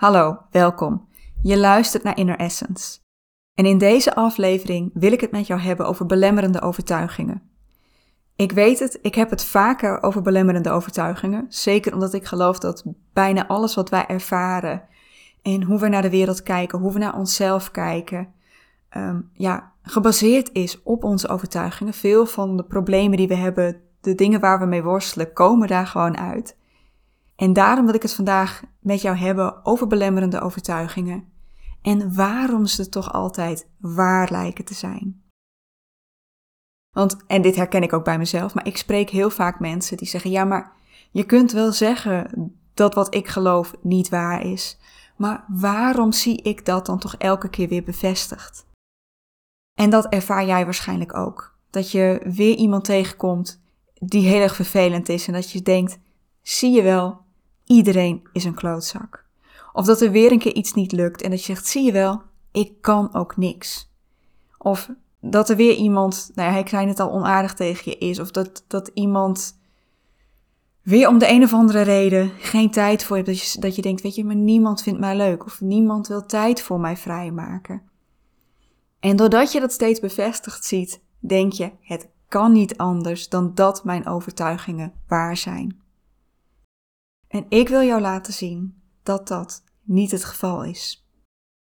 [0.00, 1.08] Hallo, welkom.
[1.42, 2.98] Je luistert naar Inner Essence.
[3.54, 7.42] En in deze aflevering wil ik het met jou hebben over belemmerende overtuigingen.
[8.36, 11.46] Ik weet het, ik heb het vaker over belemmerende overtuigingen.
[11.48, 14.82] Zeker omdat ik geloof dat bijna alles wat wij ervaren
[15.42, 18.32] en hoe we naar de wereld kijken, hoe we naar onszelf kijken,
[18.96, 21.92] um, ja, gebaseerd is op onze overtuigingen.
[21.92, 25.86] Veel van de problemen die we hebben, de dingen waar we mee worstelen, komen daar
[25.86, 26.58] gewoon uit.
[27.40, 31.32] En daarom wil ik het vandaag met jou hebben over belemmerende overtuigingen
[31.82, 35.22] en waarom ze toch altijd waar lijken te zijn.
[36.90, 40.08] Want, en dit herken ik ook bij mezelf, maar ik spreek heel vaak mensen die
[40.08, 40.72] zeggen: Ja, maar
[41.10, 44.78] je kunt wel zeggen dat wat ik geloof niet waar is,
[45.16, 48.66] maar waarom zie ik dat dan toch elke keer weer bevestigd?
[49.74, 51.58] En dat ervaar jij waarschijnlijk ook.
[51.70, 53.62] Dat je weer iemand tegenkomt
[53.94, 55.98] die heel erg vervelend is en dat je denkt:
[56.42, 57.28] Zie je wel,
[57.70, 59.24] iedereen is een klootzak.
[59.72, 61.92] Of dat er weer een keer iets niet lukt en dat je zegt, zie je
[61.92, 63.90] wel, ik kan ook niks.
[64.58, 64.90] Of
[65.20, 68.18] dat er weer iemand, nou ja, ik zei het al, onaardig tegen je is.
[68.18, 69.58] Of dat, dat iemand
[70.82, 73.36] weer om de een of andere reden geen tijd voor je hebt.
[73.36, 75.44] Dat je, dat je denkt, weet je, maar niemand vindt mij leuk.
[75.44, 77.82] Of niemand wil tijd voor mij vrijmaken.
[79.00, 83.84] En doordat je dat steeds bevestigd ziet, denk je, het kan niet anders dan dat
[83.84, 85.80] mijn overtuigingen waar zijn.
[87.30, 91.08] En ik wil jou laten zien dat dat niet het geval is.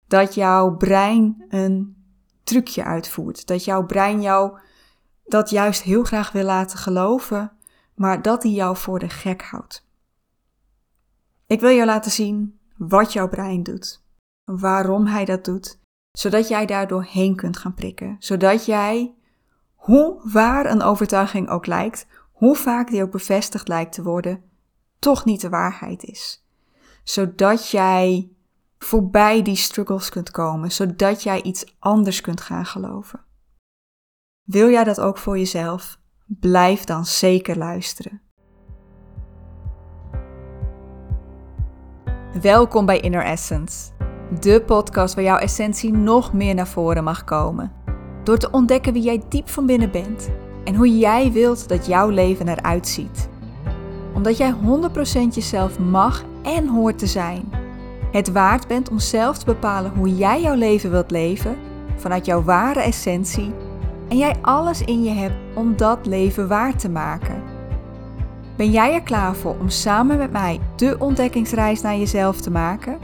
[0.07, 1.95] Dat jouw brein een
[2.43, 3.47] trucje uitvoert.
[3.47, 4.59] Dat jouw brein jou
[5.25, 7.51] dat juist heel graag wil laten geloven,
[7.95, 9.87] maar dat hij jou voor de gek houdt.
[11.47, 14.03] Ik wil jou laten zien wat jouw brein doet,
[14.43, 15.79] waarom hij dat doet,
[16.11, 19.15] zodat jij daardoor heen kunt gaan prikken, zodat jij,
[19.75, 24.43] hoe waar een overtuiging ook lijkt, hoe vaak die ook bevestigd lijkt te worden,
[25.03, 26.45] toch niet de waarheid is.
[27.03, 28.29] Zodat jij
[28.77, 33.19] voorbij die struggles kunt komen, zodat jij iets anders kunt gaan geloven.
[34.43, 35.99] Wil jij dat ook voor jezelf?
[36.25, 38.21] Blijf dan zeker luisteren.
[42.41, 43.91] Welkom bij Inner Essence,
[44.39, 47.71] de podcast waar jouw essentie nog meer naar voren mag komen.
[48.23, 50.29] Door te ontdekken wie jij diep van binnen bent
[50.63, 53.31] en hoe jij wilt dat jouw leven eruit ziet
[54.13, 54.55] omdat jij 100%
[55.33, 57.51] jezelf mag en hoort te zijn.
[58.11, 61.57] Het waard bent om zelf te bepalen hoe jij jouw leven wilt leven
[61.95, 63.53] vanuit jouw ware essentie
[64.09, 67.43] en jij alles in je hebt om dat leven waar te maken.
[68.57, 72.99] Ben jij er klaar voor om samen met mij de ontdekkingsreis naar jezelf te maken,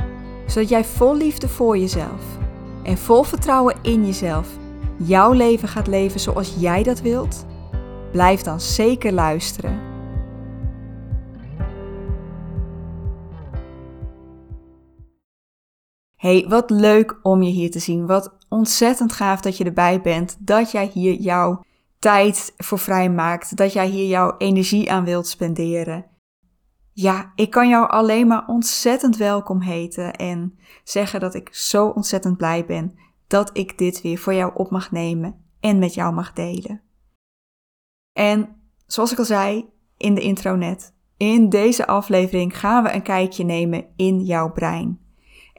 [0.45, 2.37] zodat jij vol liefde voor jezelf
[2.83, 4.47] en vol vertrouwen in jezelf
[5.03, 7.45] jouw leven gaat leven zoals jij dat wilt?
[8.11, 9.88] Blijf dan zeker luisteren.
[16.19, 18.05] Hey, wat leuk om je hier te zien.
[18.05, 20.37] Wat ontzettend gaaf dat je erbij bent.
[20.39, 21.63] Dat jij hier jouw
[21.99, 23.57] tijd voor vrij maakt.
[23.57, 26.05] Dat jij hier jouw energie aan wilt spenderen.
[26.93, 32.37] Ja, ik kan jou alleen maar ontzettend welkom heten en zeggen dat ik zo ontzettend
[32.37, 32.97] blij ben
[33.27, 36.81] dat ik dit weer voor jou op mag nemen en met jou mag delen.
[38.13, 38.55] En
[38.87, 43.43] zoals ik al zei in de intro net, in deze aflevering gaan we een kijkje
[43.43, 45.08] nemen in jouw brein.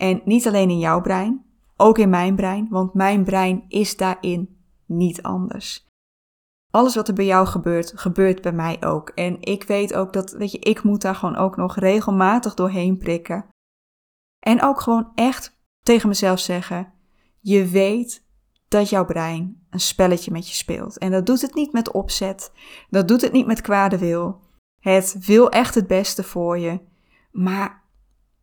[0.01, 1.45] En niet alleen in jouw brein,
[1.77, 5.89] ook in mijn brein, want mijn brein is daarin niet anders.
[6.71, 9.09] Alles wat er bij jou gebeurt, gebeurt bij mij ook.
[9.09, 12.99] En ik weet ook dat, weet je, ik moet daar gewoon ook nog regelmatig doorheen
[12.99, 13.49] prikken.
[14.39, 16.93] En ook gewoon echt tegen mezelf zeggen:
[17.41, 18.27] je weet
[18.69, 20.99] dat jouw brein een spelletje met je speelt.
[20.99, 22.53] En dat doet het niet met opzet,
[22.91, 24.41] dat doet het niet met kwade wil.
[24.81, 26.81] Het wil echt het beste voor je,
[27.31, 27.80] maar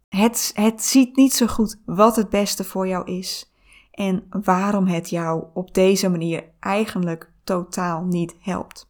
[0.07, 3.51] het, het ziet niet zo goed wat het beste voor jou is
[3.91, 8.89] en waarom het jou op deze manier eigenlijk totaal niet helpt.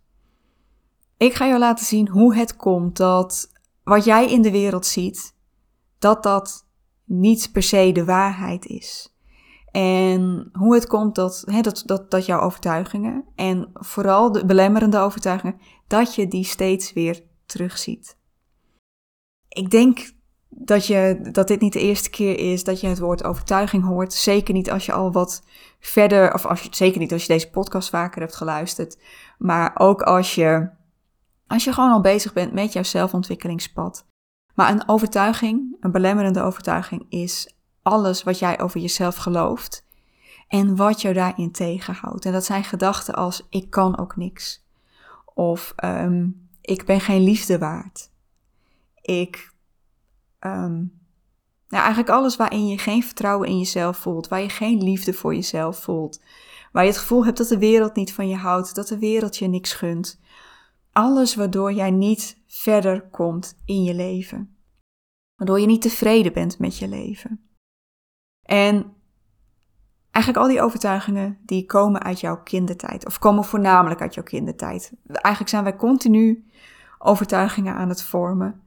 [1.17, 3.51] Ik ga jou laten zien hoe het komt dat
[3.83, 5.35] wat jij in de wereld ziet,
[5.99, 6.67] dat dat
[7.03, 9.15] niet per se de waarheid is.
[9.71, 14.97] En hoe het komt dat, hè, dat, dat, dat jouw overtuigingen en vooral de belemmerende
[14.97, 18.17] overtuigingen, dat je die steeds weer terugziet.
[19.47, 20.11] Ik denk
[20.59, 24.13] dat, je, dat dit niet de eerste keer is dat je het woord overtuiging hoort.
[24.13, 25.43] Zeker niet als je al wat
[25.79, 28.97] verder, of als je, zeker niet als je deze podcast vaker hebt geluisterd.
[29.37, 30.69] Maar ook als je,
[31.47, 34.05] als je gewoon al bezig bent met jouw zelfontwikkelingspad.
[34.53, 39.85] Maar een overtuiging, een belemmerende overtuiging, is alles wat jij over jezelf gelooft
[40.47, 42.25] en wat jou daarin tegenhoudt.
[42.25, 44.65] En dat zijn gedachten als ik kan ook niks.
[45.33, 48.09] Of um, ik ben geen liefde waard.
[49.01, 49.55] Ik
[50.39, 50.97] Um,
[51.69, 55.35] Nou, eigenlijk alles waarin je geen vertrouwen in jezelf voelt, waar je geen liefde voor
[55.35, 56.21] jezelf voelt,
[56.71, 59.37] waar je het gevoel hebt dat de wereld niet van je houdt, dat de wereld
[59.37, 60.19] je niks gunt.
[60.91, 64.57] Alles waardoor jij niet verder komt in je leven.
[65.35, 67.49] Waardoor je niet tevreden bent met je leven.
[68.41, 68.93] En
[70.11, 74.93] eigenlijk al die overtuigingen die komen uit jouw kindertijd, of komen voornamelijk uit jouw kindertijd.
[75.05, 76.49] Eigenlijk zijn wij continu
[76.97, 78.61] overtuigingen aan het vormen.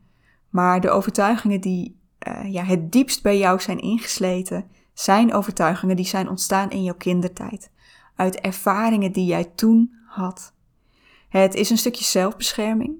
[0.50, 6.06] Maar de overtuigingen die uh, ja, het diepst bij jou zijn ingesleten, zijn overtuigingen die
[6.06, 7.70] zijn ontstaan in jouw kindertijd.
[8.17, 10.52] Uit ervaringen die jij toen had.
[11.29, 12.94] Het is een stukje zelfbescherming.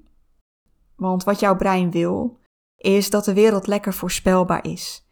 [0.97, 2.39] Want wat jouw brein wil,
[2.77, 5.09] is dat de wereld lekker voorspelbaar is.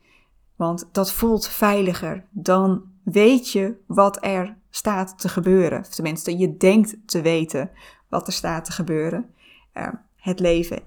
[0.57, 2.27] Want dat voelt veiliger.
[2.31, 5.81] Dan weet je wat er staat te gebeuren.
[5.81, 7.71] Of tenminste, je denkt te weten
[8.09, 9.35] wat er staat te gebeuren.
[9.75, 10.83] Uh, het leven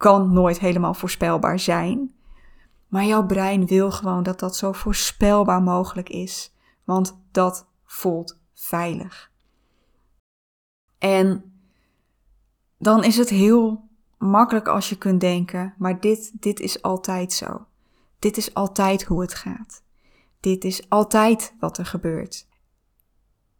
[0.00, 2.14] kan nooit helemaal voorspelbaar zijn.
[2.88, 6.54] Maar jouw brein wil gewoon dat dat zo voorspelbaar mogelijk is.
[6.84, 9.30] Want dat voelt veilig.
[10.98, 11.52] En
[12.78, 13.88] dan is het heel
[14.18, 17.66] makkelijk als je kunt denken, maar dit, dit is altijd zo.
[18.18, 19.82] Dit is altijd hoe het gaat.
[20.40, 22.48] Dit is altijd wat er gebeurt.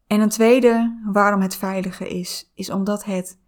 [0.07, 3.40] En een tweede waarom het veilige is, is omdat het.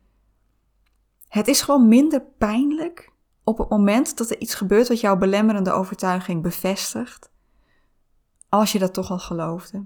[1.32, 3.12] Het is gewoon minder pijnlijk
[3.44, 7.30] op het moment dat er iets gebeurt wat jouw belemmerende overtuiging bevestigt,
[8.48, 9.84] als je dat toch al geloofde.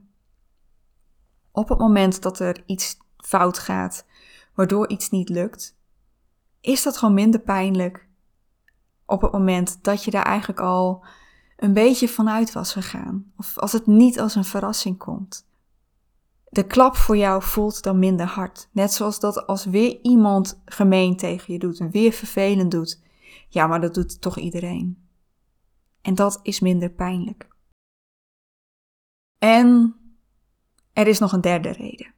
[1.50, 4.06] Op het moment dat er iets fout gaat,
[4.54, 5.76] waardoor iets niet lukt,
[6.60, 8.08] is dat gewoon minder pijnlijk
[9.04, 11.04] op het moment dat je daar eigenlijk al
[11.56, 13.32] een beetje vanuit was gegaan.
[13.36, 15.46] Of als het niet als een verrassing komt.
[16.56, 18.68] De klap voor jou voelt dan minder hard.
[18.72, 23.02] Net zoals dat als weer iemand gemeen tegen je doet en weer vervelend doet.
[23.48, 25.08] Ja, maar dat doet toch iedereen.
[26.02, 27.48] En dat is minder pijnlijk.
[29.38, 29.96] En
[30.92, 32.14] er is nog een derde reden.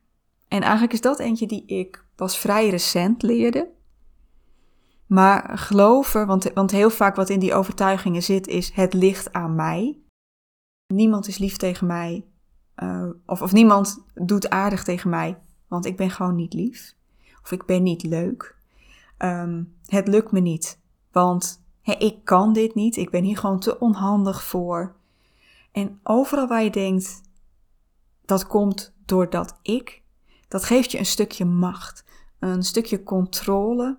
[0.49, 3.71] En eigenlijk is dat eentje die ik pas vrij recent leerde.
[5.07, 9.55] Maar geloven, want, want heel vaak wat in die overtuigingen zit, is het ligt aan
[9.55, 9.99] mij.
[10.95, 12.28] Niemand is lief tegen mij.
[12.83, 15.39] Uh, of, of niemand doet aardig tegen mij,
[15.69, 16.95] want ik ben gewoon niet lief.
[17.43, 18.57] Of ik ben niet leuk.
[19.19, 20.81] Um, het lukt me niet,
[21.13, 22.97] want ik kan dit niet.
[22.97, 24.97] Ik ben hier gewoon te onhandig voor.
[25.73, 27.21] En overal waar je denkt,
[28.25, 30.03] dat komt doordat ik,
[30.49, 32.05] dat geeft je een stukje macht,
[32.39, 33.99] een stukje controle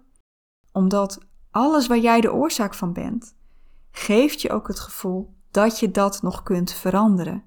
[0.72, 1.20] omdat
[1.52, 3.36] alles waar jij de oorzaak van bent,
[3.92, 7.44] geeft je ook het gevoel dat je dat nog kunt veranderen.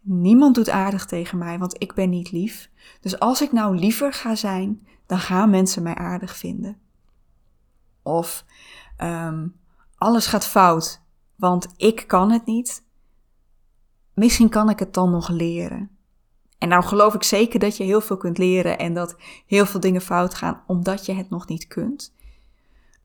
[0.00, 2.70] Niemand doet aardig tegen mij, want ik ben niet lief.
[3.00, 6.78] Dus als ik nou liever ga zijn, dan gaan mensen mij aardig vinden.
[8.02, 8.44] Of
[9.02, 9.56] um,
[9.96, 11.02] alles gaat fout,
[11.36, 12.86] want ik kan het niet.
[14.14, 15.90] Misschien kan ik het dan nog leren.
[16.58, 19.16] En nou geloof ik zeker dat je heel veel kunt leren en dat
[19.46, 22.14] heel veel dingen fout gaan omdat je het nog niet kunt.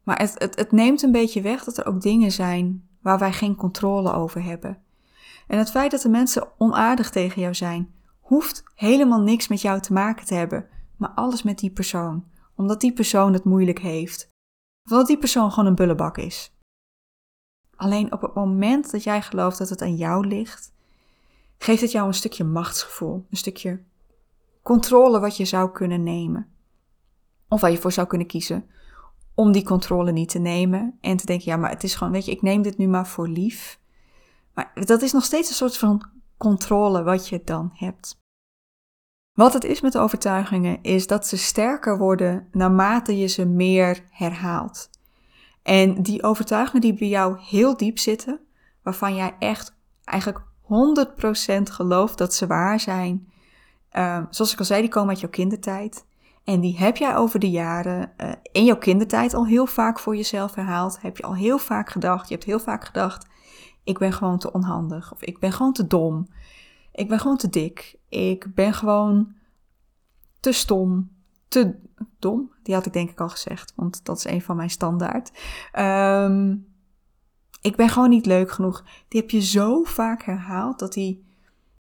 [0.04, 3.56] Maar het, het neemt een beetje weg dat er ook dingen zijn waar wij geen
[3.56, 4.83] controle over hebben.
[5.48, 9.80] En het feit dat de mensen onaardig tegen jou zijn, hoeft helemaal niks met jou
[9.80, 10.68] te maken te hebben,
[10.98, 12.32] maar alles met die persoon.
[12.56, 14.30] Omdat die persoon het moeilijk heeft.
[14.86, 16.58] Of omdat die persoon gewoon een bullebak is.
[17.76, 20.74] Alleen op het moment dat jij gelooft dat het aan jou ligt,
[21.58, 23.84] geeft het jou een stukje machtsgevoel, een stukje
[24.62, 26.48] controle wat je zou kunnen nemen.
[27.48, 28.70] Of waar je voor zou kunnen kiezen
[29.36, 32.26] om die controle niet te nemen en te denken, ja, maar het is gewoon, weet
[32.26, 33.80] je, ik neem dit nu maar voor lief.
[34.54, 38.22] Maar dat is nog steeds een soort van controle wat je dan hebt.
[39.34, 44.90] Wat het is met overtuigingen is dat ze sterker worden naarmate je ze meer herhaalt.
[45.64, 48.40] En die overtuigingen die bij jou heel diep zitten,
[48.82, 53.32] waarvan jij echt eigenlijk 100% geloof dat ze waar zijn.
[53.98, 56.06] Um, zoals ik al zei, die komen uit jouw kindertijd.
[56.44, 60.16] En die heb jij over de jaren uh, in jouw kindertijd al heel vaak voor
[60.16, 61.02] jezelf herhaald.
[61.02, 62.28] Heb je al heel vaak gedacht.
[62.28, 63.28] Je hebt heel vaak gedacht:
[63.84, 65.14] ik ben gewoon te onhandig.
[65.14, 66.28] Of ik ben gewoon te dom.
[66.92, 68.00] Ik ben gewoon te dik.
[68.10, 69.34] Ik ben gewoon
[70.40, 71.12] te stom.
[71.48, 71.76] Te
[72.20, 72.52] dom.
[72.64, 75.32] Die had ik denk ik al gezegd, want dat is een van mijn standaard.
[75.80, 76.72] Um,
[77.62, 78.84] ik ben gewoon niet leuk genoeg.
[79.08, 81.26] Die heb je zo vaak herhaald dat die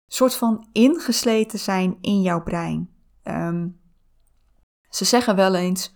[0.07, 2.89] soort van ingesleten zijn in jouw brein.
[3.23, 3.79] Um,
[4.89, 5.95] ze zeggen wel eens: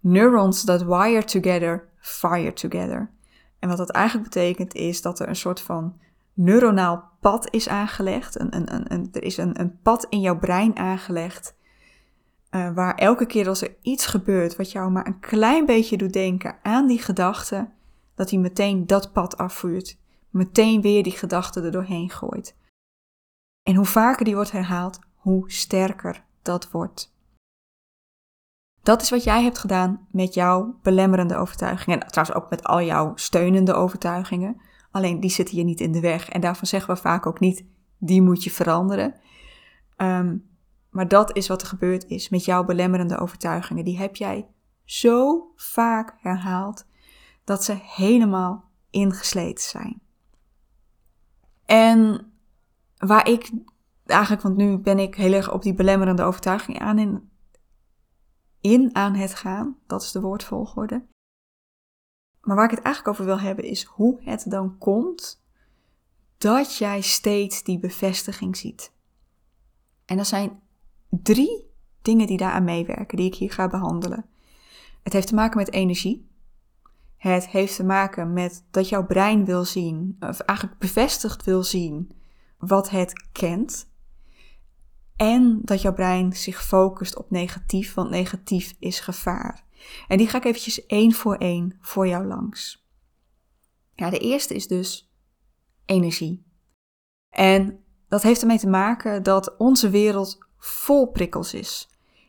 [0.00, 3.10] neurons that wire together, fire together.
[3.58, 6.00] En wat dat eigenlijk betekent is dat er een soort van
[6.34, 8.40] neuronaal pad is aangelegd.
[8.40, 11.56] Een, een, een, er is een, pad in jouw brein aangelegd.
[12.50, 16.12] Uh, waar elke keer als er iets gebeurt wat jou maar een klein beetje doet
[16.12, 17.70] denken aan die gedachte,
[18.14, 19.98] dat hij meteen dat pad afvuurt.
[20.30, 22.56] meteen weer die gedachte er doorheen gooit.
[23.62, 27.16] En hoe vaker die wordt herhaald, hoe sterker dat wordt.
[28.88, 32.00] Dat is wat jij hebt gedaan met jouw belemmerende overtuigingen.
[32.00, 34.60] En trouwens ook met al jouw steunende overtuigingen.
[34.90, 36.28] Alleen die zitten je niet in de weg.
[36.28, 37.64] En daarvan zeggen we vaak ook niet,
[37.98, 39.14] die moet je veranderen.
[39.96, 40.36] Ehm,
[40.90, 43.84] maar dat is wat er gebeurd is met jouw belemmerende overtuigingen.
[43.84, 44.46] Die heb jij
[44.84, 46.86] zo vaak herhaald
[47.44, 50.00] dat ze helemaal ingesleten zijn.
[51.64, 52.32] En
[52.96, 53.50] waar ik
[54.06, 57.27] eigenlijk, want nu ben ik heel erg op die belemmerende overtuiging aan in,
[58.60, 61.06] in aan het gaan, dat is de woordvolgorde.
[62.40, 65.44] Maar waar ik het eigenlijk over wil hebben is hoe het dan komt
[66.38, 68.92] dat jij steeds die bevestiging ziet.
[70.04, 70.60] En er zijn
[71.08, 71.70] drie
[72.02, 74.26] dingen die daaraan meewerken, die ik hier ga behandelen.
[75.02, 76.30] Het heeft te maken met energie.
[77.16, 82.12] Het heeft te maken met dat jouw brein wil zien, of eigenlijk bevestigd wil zien,
[82.58, 83.90] wat het kent.
[85.18, 89.64] En dat jouw brein zich focust op negatief, want negatief is gevaar.
[90.08, 92.86] En die ga ik eventjes één voor één voor jou langs.
[93.94, 95.12] Ja, de eerste is dus
[95.84, 96.44] energie.
[97.30, 101.88] En dat heeft ermee te maken dat onze wereld vol prikkels is.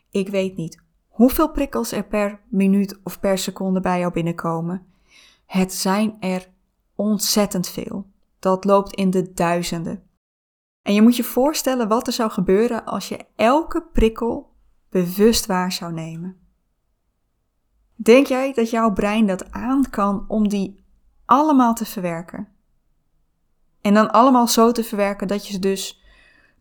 [0.09, 4.85] Ik weet niet hoeveel prikkels er per minuut of per seconde bij jou binnenkomen.
[5.45, 6.49] Het zijn er
[6.95, 8.05] ontzettend veel.
[8.39, 10.03] Dat loopt in de duizenden.
[10.89, 14.55] En je moet je voorstellen wat er zou gebeuren als je elke prikkel
[14.89, 16.37] bewust waar zou nemen.
[17.95, 20.83] Denk jij dat jouw brein dat aan kan om die
[21.25, 22.47] allemaal te verwerken?
[23.81, 26.03] En dan allemaal zo te verwerken dat je dus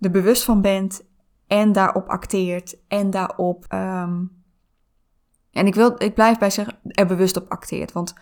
[0.01, 1.05] er bewust van bent
[1.47, 3.67] en daarop acteert en daarop.
[3.73, 4.43] Um,
[5.51, 7.93] en ik, wil, ik blijf bij zeggen, er bewust op acteert.
[7.93, 8.15] Want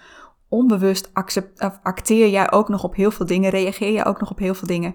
[0.48, 4.38] onbewust accept, acteer jij ook nog op heel veel dingen, reageer je ook nog op
[4.38, 4.94] heel veel dingen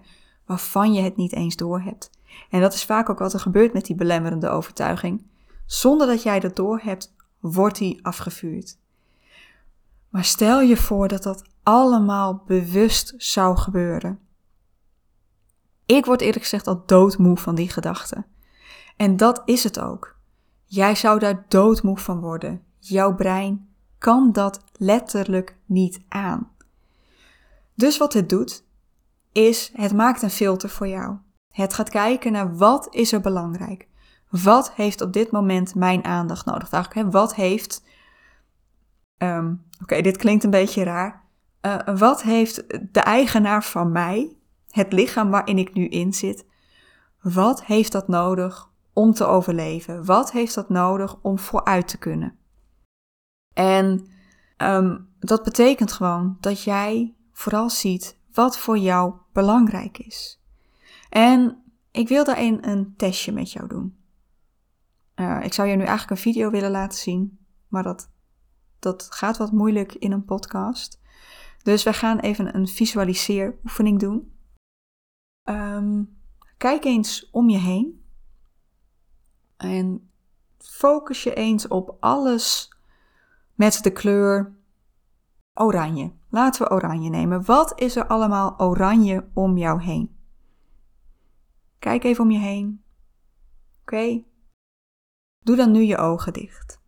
[0.52, 2.10] waarvan je het niet eens doorhebt.
[2.50, 5.26] En dat is vaak ook wat er gebeurt met die belemmerende overtuiging.
[5.66, 8.78] Zonder dat jij dat doorhebt, wordt die afgevuurd.
[10.10, 14.20] Maar stel je voor dat dat allemaal bewust zou gebeuren.
[15.86, 18.26] Ik word eerlijk gezegd al doodmoe van die gedachten.
[18.98, 20.16] En dat is het ook.
[20.66, 22.64] Jij zou daar doodmoe van worden.
[22.80, 26.52] Jouw brein kan dat letterlijk niet aan.
[27.74, 28.64] Dus wat het doet,
[29.32, 31.18] is het maakt een filter voor jou.
[31.50, 33.88] Het gaat kijken naar wat is er belangrijk.
[34.30, 36.72] Wat heeft op dit moment mijn aandacht nodig?
[36.72, 37.84] Eigenlijk, wat heeft.
[39.18, 41.24] Ehm, oké, dit klinkt een beetje raar.
[41.62, 44.36] Uh, wat heeft de eigenaar van mij,
[44.70, 46.46] het lichaam waarin ik nu in zit,
[47.22, 50.06] wat heeft dat nodig om te overleven?
[50.06, 52.38] Wat heeft dat nodig om vooruit te kunnen?
[53.54, 54.08] En
[54.58, 60.42] um, dat betekent gewoon dat jij vooral ziet wat voor jou belangrijk is.
[61.10, 63.98] En ik wil daarin een testje met jou doen.
[65.16, 68.12] Uh, ik zou je nu eigenlijk een video willen laten zien, maar dat,
[68.80, 71.00] dat gaat wat moeilijk in een podcast.
[71.64, 74.34] Dus we gaan even een visualiseeroefening doen.
[75.44, 76.22] Um,
[76.58, 78.06] kijk eens om je heen.
[79.58, 80.12] En
[80.58, 82.74] focus je eens op alles
[83.56, 84.56] met de kleur
[85.62, 86.14] oranje.
[86.30, 87.46] Laten we oranje nemen.
[87.46, 90.16] Wat is er allemaal oranje om jou heen?
[91.80, 92.84] Kijk even om je heen.
[93.82, 94.24] Oké.
[95.40, 96.82] Doe dan nu je ogen dicht.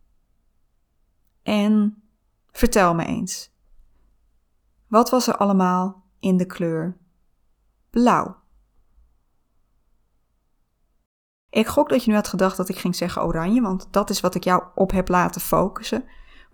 [1.42, 2.02] En
[2.50, 3.52] vertel me eens.
[4.86, 6.98] Wat was er allemaal in de kleur
[7.90, 8.42] blauw?
[11.50, 14.20] Ik gok dat je nu had gedacht dat ik ging zeggen oranje, want dat is
[14.20, 16.04] wat ik jou op heb laten focussen.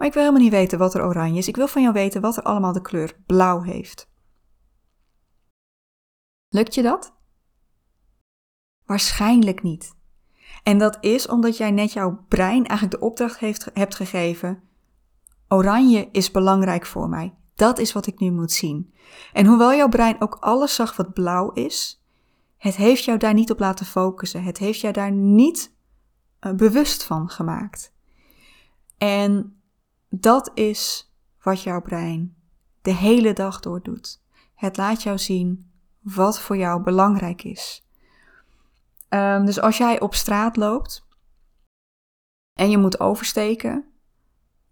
[0.01, 1.49] Maar ik wil helemaal niet weten wat er oranje is.
[1.49, 4.11] Ik wil van jou weten wat er allemaal de kleur blauw heeft.
[6.49, 7.15] Lukt je dat?
[8.85, 9.95] Waarschijnlijk niet.
[10.63, 14.63] En dat is omdat jij net jouw brein eigenlijk de opdracht heeft, hebt gegeven:
[15.49, 17.35] Oranje is belangrijk voor mij.
[17.55, 18.95] Dat is wat ik nu moet zien.
[19.33, 22.05] En hoewel jouw brein ook alles zag wat blauw is,
[22.57, 24.43] het heeft jou daar niet op laten focussen.
[24.43, 25.75] Het heeft jou daar niet
[26.41, 27.93] uh, bewust van gemaakt.
[28.99, 29.55] En
[30.11, 31.13] dat is
[31.43, 32.35] wat jouw brein
[32.83, 34.21] de hele dag door doet.
[34.55, 37.85] Het laat jou zien wat voor jou belangrijk is.
[39.09, 41.07] Um, dus als jij op straat loopt
[42.53, 43.85] en je moet oversteken,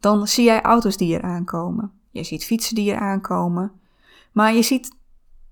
[0.00, 2.00] dan zie jij auto's die er aankomen.
[2.10, 3.72] Je ziet fietsen die er aankomen.
[4.32, 4.96] Maar je ziet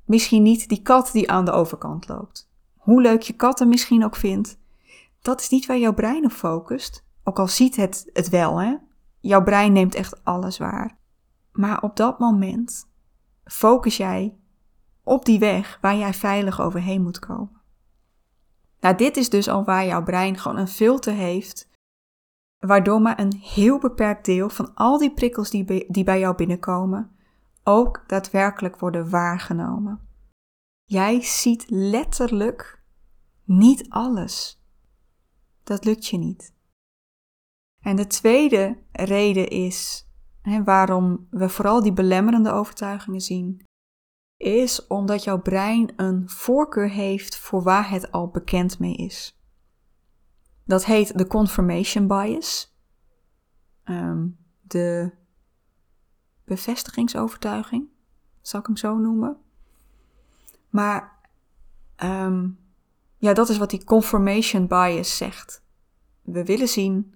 [0.06, 2.48] Misschien niet die kat die aan de overkant loopt.
[2.76, 4.58] Hoe leuk je katten misschien ook vindt,
[5.20, 7.04] dat is niet waar jouw brein op focust.
[7.24, 8.74] Ook al ziet het het wel, hè?
[9.20, 10.98] Jouw brein neemt echt alles waar.
[11.52, 12.88] Maar op dat moment
[13.44, 14.36] focus jij
[15.02, 17.60] op die weg waar jij veilig overheen moet komen.
[18.80, 21.70] Nou, dit is dus al waar jouw brein gewoon een filter heeft,
[22.58, 27.10] waardoor maar een heel beperkt deel van al die prikkels die, die bij jou binnenkomen,
[27.64, 30.00] ook daadwerkelijk worden waargenomen.
[30.84, 32.82] Jij ziet letterlijk
[33.44, 34.62] niet alles.
[35.62, 36.54] Dat lukt je niet.
[37.86, 40.08] En de tweede reden is
[40.42, 43.66] hè, waarom we vooral die belemmerende overtuigingen zien,
[44.36, 49.40] is omdat jouw brein een voorkeur heeft voor waar het al bekend mee is.
[50.64, 52.76] Dat heet de confirmation bias,
[53.84, 55.12] um, de
[56.44, 57.88] bevestigingsovertuiging,
[58.40, 59.36] zal ik hem zo noemen.
[60.70, 61.20] Maar
[62.04, 62.58] um,
[63.16, 65.64] ja, dat is wat die confirmation bias zegt.
[66.22, 67.14] We willen zien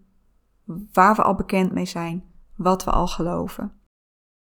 [0.93, 2.25] waar we al bekend mee zijn,
[2.57, 3.73] wat we al geloven.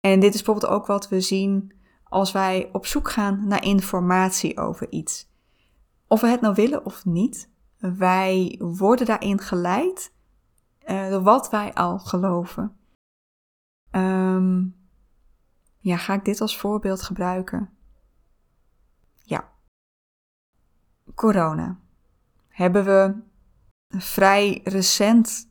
[0.00, 1.72] En dit is bijvoorbeeld ook wat we zien
[2.04, 5.30] als wij op zoek gaan naar informatie over iets.
[6.06, 10.12] Of we het nou willen of niet, wij worden daarin geleid
[10.86, 12.76] uh, door wat wij al geloven.
[13.90, 14.76] Um,
[15.78, 17.70] ja, ga ik dit als voorbeeld gebruiken?
[19.22, 19.52] Ja.
[21.14, 21.78] Corona.
[22.48, 23.14] Hebben we
[23.88, 25.45] vrij recent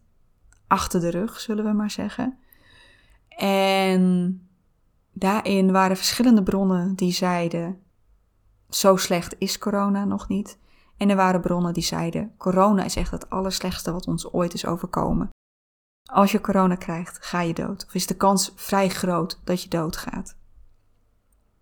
[0.67, 2.37] achter de rug, zullen we maar zeggen.
[3.37, 4.41] En
[5.11, 7.79] daarin waren verschillende bronnen die zeiden:
[8.69, 10.59] zo slecht is corona nog niet.
[10.97, 14.65] En er waren bronnen die zeiden: corona is echt het allerslechtste wat ons ooit is
[14.65, 15.29] overkomen.
[16.05, 17.85] Als je corona krijgt, ga je dood.
[17.85, 20.37] Of is de kans vrij groot dat je doodgaat.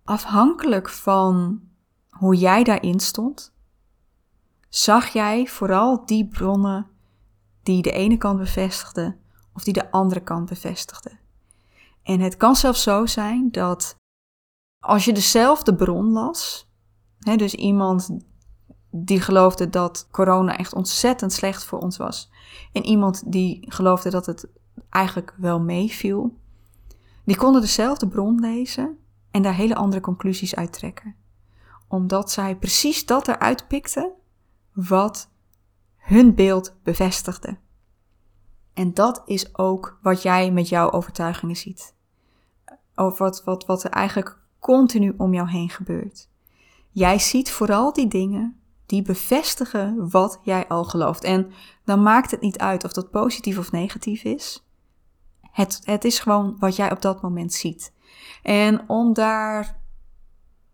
[0.04, 1.62] Afhankelijk van
[2.08, 3.54] hoe jij daarin stond,
[4.68, 6.86] zag jij vooral die bronnen
[7.64, 9.16] die de ene kant bevestigden
[9.52, 11.18] of die de andere kant bevestigden.
[12.02, 13.96] En het kan zelfs zo zijn dat
[14.80, 16.68] als je dezelfde bron las,
[17.18, 18.10] hè, dus iemand
[18.90, 22.30] die geloofde dat corona echt ontzettend slecht voor ons was,
[22.72, 24.48] en iemand die geloofde dat het
[24.90, 26.36] eigenlijk wel meeviel,
[27.24, 28.98] die konden dezelfde bron lezen
[29.30, 31.14] en daar hele andere conclusies uit trekken.
[31.88, 34.12] Omdat zij precies dat eruit pikten
[34.72, 35.30] wat
[36.04, 37.56] hun beeld bevestigde.
[38.74, 41.94] En dat is ook wat jij met jouw overtuigingen ziet.
[42.94, 46.28] Over wat, wat, wat er eigenlijk continu om jou heen gebeurt.
[46.90, 51.24] Jij ziet vooral die dingen die bevestigen wat jij al gelooft.
[51.24, 51.52] En
[51.84, 54.66] dan maakt het niet uit of dat positief of negatief is.
[55.50, 57.92] Het, het is gewoon wat jij op dat moment ziet.
[58.42, 59.80] En om daar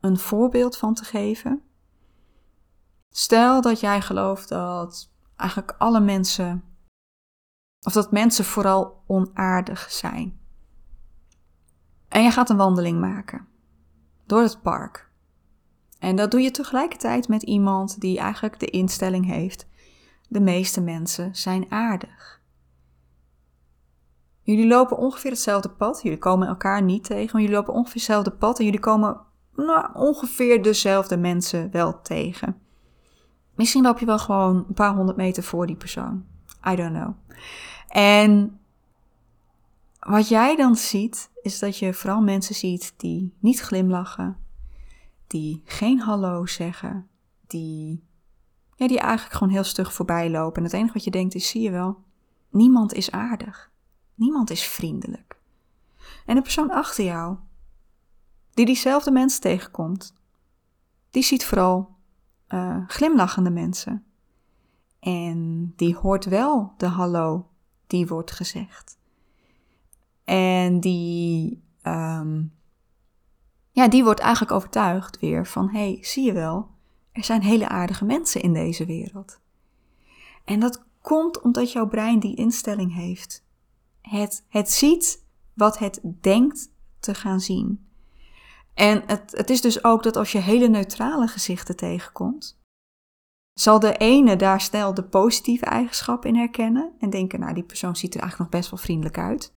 [0.00, 1.62] een voorbeeld van te geven.
[3.10, 5.09] Stel dat jij gelooft dat
[5.40, 6.64] eigenlijk alle mensen,
[7.86, 10.38] of dat mensen vooral onaardig zijn.
[12.08, 13.46] En je gaat een wandeling maken
[14.26, 15.10] door het park.
[15.98, 19.66] En dat doe je tegelijkertijd met iemand die eigenlijk de instelling heeft:
[20.28, 22.40] de meeste mensen zijn aardig.
[24.42, 26.02] Jullie lopen ongeveer hetzelfde pad.
[26.02, 29.20] Jullie komen elkaar niet tegen, maar jullie lopen ongeveer hetzelfde pad en jullie komen
[29.54, 32.60] nou, ongeveer dezelfde mensen wel tegen.
[33.60, 36.24] Misschien loop je wel gewoon een paar honderd meter voor die persoon.
[36.68, 37.14] I don't know.
[37.88, 38.60] En
[39.98, 44.36] wat jij dan ziet, is dat je vooral mensen ziet die niet glimlachen,
[45.26, 47.08] die geen hallo zeggen,
[47.46, 48.04] die,
[48.74, 50.56] ja, die eigenlijk gewoon heel stug voorbij lopen.
[50.56, 52.02] En het enige wat je denkt is, zie je wel,
[52.50, 53.70] niemand is aardig.
[54.14, 55.38] Niemand is vriendelijk.
[56.26, 57.36] En de persoon achter jou,
[58.54, 60.14] die diezelfde mensen tegenkomt,
[61.10, 61.98] die ziet vooral
[62.54, 64.04] uh, glimlachende mensen.
[65.00, 67.48] En die hoort wel de hallo
[67.86, 68.98] die wordt gezegd.
[70.24, 72.52] En die, um,
[73.70, 76.68] ja, die wordt eigenlijk overtuigd weer van: hé, hey, zie je wel,
[77.12, 79.40] er zijn hele aardige mensen in deze wereld.
[80.44, 83.44] En dat komt omdat jouw brein die instelling heeft.
[84.00, 87.89] Het, het ziet wat het denkt te gaan zien.
[88.80, 92.60] En het, het is dus ook dat als je hele neutrale gezichten tegenkomt,
[93.52, 97.96] zal de ene daar snel de positieve eigenschap in herkennen en denken, nou die persoon
[97.96, 99.52] ziet er eigenlijk nog best wel vriendelijk uit.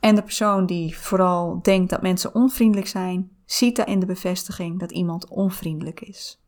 [0.00, 4.92] En de persoon die vooral denkt dat mensen onvriendelijk zijn, ziet daarin de bevestiging dat
[4.92, 6.42] iemand onvriendelijk is.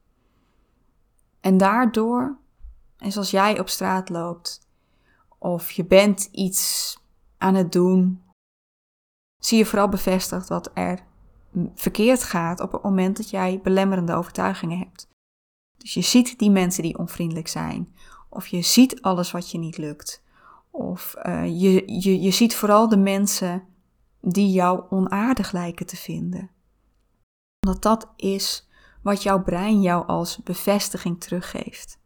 [1.40, 2.38] En daardoor,
[2.96, 4.68] en zoals jij op straat loopt,
[5.38, 6.98] of je bent iets
[7.38, 8.22] aan het doen,
[9.38, 11.05] zie je vooral bevestigd wat er
[11.74, 15.08] verkeerd gaat op het moment dat jij belemmerende overtuigingen hebt.
[15.76, 17.94] Dus je ziet die mensen die onvriendelijk zijn,
[18.28, 20.22] of je ziet alles wat je niet lukt,
[20.70, 23.62] of uh, je, je, je ziet vooral de mensen
[24.20, 26.50] die jou onaardig lijken te vinden.
[27.66, 28.68] Omdat dat is
[29.02, 31.98] wat jouw brein jou als bevestiging teruggeeft.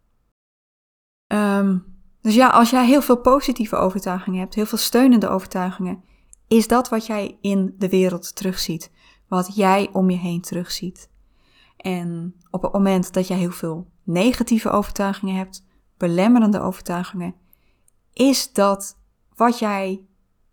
[1.27, 1.79] Ehm,
[2.21, 6.05] dus ja, als jij heel veel positieve overtuigingen hebt, heel veel steunende overtuigingen,
[6.49, 8.91] is dat wat jij in de wereld terugziet.
[9.31, 11.11] Wat jij om je heen terugziet.
[11.77, 15.67] En op het moment dat jij heel veel negatieve overtuigingen hebt,
[15.97, 17.35] belemmerende overtuigingen,
[18.13, 18.99] is dat
[19.35, 20.05] wat jij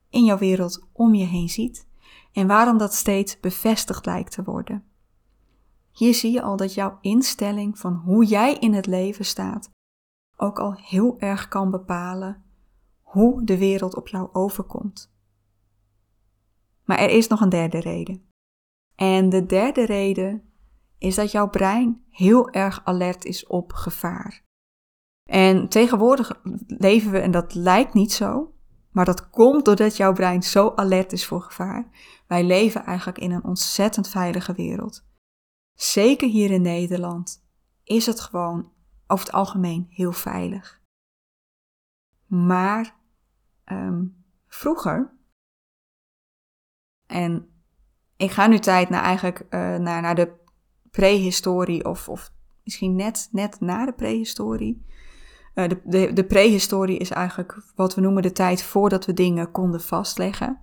[0.09, 1.87] in jouw wereld om je heen ziet
[2.31, 4.83] en waarom dat steeds bevestigd lijkt te worden.
[5.91, 9.69] Hier zie je al dat jouw instelling van hoe jij in het leven staat
[10.37, 12.43] ook al heel erg kan bepalen
[13.01, 15.11] hoe de wereld op jou overkomt.
[16.83, 18.25] Maar er is nog een derde reden.
[18.97, 20.43] En de derde reden
[20.97, 24.45] is dat jouw brein heel erg alert is op gevaar.
[25.29, 28.53] En tegenwoordig leven we, en dat lijkt niet zo,
[28.91, 31.89] maar dat komt doordat jouw brein zo alert is voor gevaar.
[32.27, 35.05] Wij leven eigenlijk in een ontzettend veilige wereld.
[35.73, 37.45] Zeker hier in Nederland
[37.83, 38.71] is het gewoon
[39.07, 40.81] over het algemeen heel veilig.
[42.25, 42.95] Maar
[43.65, 45.17] um, vroeger,
[47.05, 47.56] en
[48.17, 50.31] ik ga nu tijd naar eigenlijk uh, naar, naar de
[50.91, 52.31] prehistorie of, of
[52.63, 54.85] misschien net, net na de prehistorie.
[55.55, 59.51] Uh, de, de, de prehistorie is eigenlijk wat we noemen de tijd voordat we dingen
[59.51, 60.59] konden vastleggen.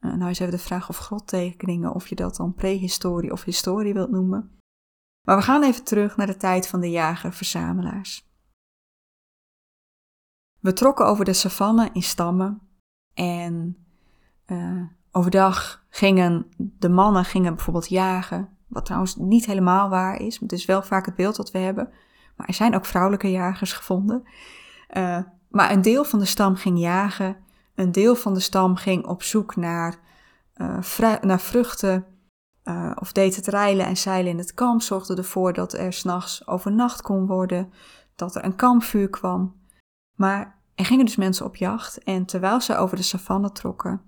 [0.00, 3.92] Uh, nou is even de vraag of grottekeningen, of je dat dan prehistorie of historie
[3.92, 4.58] wilt noemen.
[5.26, 8.30] Maar we gaan even terug naar de tijd van de jager-verzamelaars.
[10.60, 12.60] We trokken over de savanne in stammen
[13.14, 13.76] en
[15.10, 20.64] overdag gingen de mannen gingen bijvoorbeeld jagen, wat trouwens niet helemaal waar is, het is
[20.64, 21.88] wel vaak het beeld dat we hebben.
[22.36, 24.22] Maar er zijn ook vrouwelijke jagers gevonden.
[24.96, 27.36] Uh, maar een deel van de stam ging jagen,
[27.74, 29.98] een deel van de stam ging op zoek naar,
[30.56, 32.06] uh, naar vruchten
[32.64, 36.46] uh, of deed het rijlen en zeilen in het kamp, zorgde ervoor dat er s'nachts
[36.46, 37.72] overnacht kon worden,
[38.16, 39.54] dat er een kampvuur kwam.
[40.16, 44.00] Maar er gingen dus mensen op jacht en terwijl ze over de savanne trokken,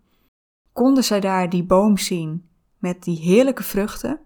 [0.75, 4.21] konden zij daar die boom zien met die heerlijke vruchten.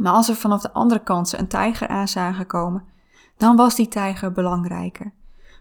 [0.00, 2.84] Maar als er vanaf de andere kant een tijger aan zagen komen,
[3.36, 5.12] dan was die tijger belangrijker,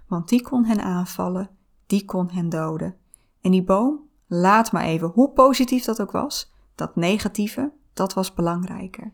[0.07, 1.49] want die kon hen aanvallen,
[1.85, 2.95] die kon hen doden.
[3.41, 8.33] En die boom, laat maar even, hoe positief dat ook was, dat negatieve, dat was
[8.33, 9.13] belangrijker.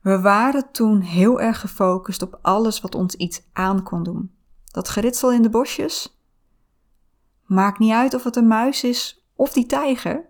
[0.00, 4.34] We waren toen heel erg gefocust op alles wat ons iets aan kon doen.
[4.64, 6.20] Dat geritsel in de bosjes?
[7.46, 10.28] Maakt niet uit of het een muis is of die tijger.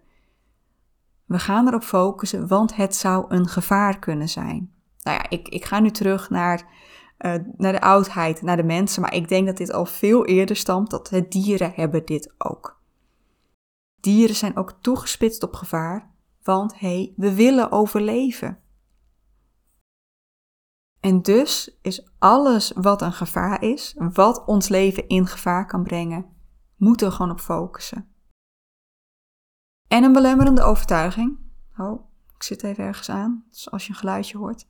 [1.25, 4.73] We gaan erop focussen, want het zou een gevaar kunnen zijn.
[5.03, 6.59] Nou ja, ik, ik ga nu terug naar,
[7.19, 10.57] uh, naar de oudheid, naar de mensen, maar ik denk dat dit al veel eerder
[10.57, 12.81] stamt, dat dieren hebben dit ook.
[14.01, 16.11] Dieren zijn ook toegespitst op gevaar
[16.43, 18.59] want hé, hey, we willen overleven.
[21.01, 26.27] En dus is alles wat een gevaar is, wat ons leven in gevaar kan brengen,
[26.77, 28.09] moeten we gewoon op focussen.
[29.91, 31.39] En een belemmerende overtuiging.
[31.77, 32.05] Oh,
[32.37, 34.67] ik zit even ergens aan, dus als je een geluidje hoort.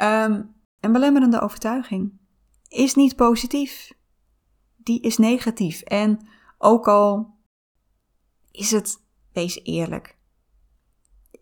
[0.00, 2.12] Um, een belemmerende overtuiging
[2.68, 3.92] is niet positief.
[4.76, 5.80] Die is negatief.
[5.80, 7.34] En ook al
[8.50, 10.16] is het, wees eerlijk,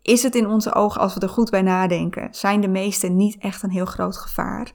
[0.01, 3.37] is het in onze ogen, als we er goed bij nadenken, zijn de meeste niet
[3.37, 4.71] echt een heel groot gevaar?